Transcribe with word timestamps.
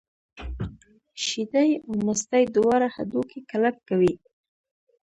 شیدې 1.25 1.69
او 1.87 1.93
مستې 2.05 2.41
دواړه 2.55 2.87
هډوکي 2.95 3.39
کلک 3.49 3.75
کوي. 3.87 4.13